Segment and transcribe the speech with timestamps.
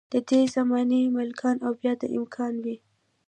[0.13, 2.77] ددې زمانې ملکان او بیا دا ملکان وۍ وۍ.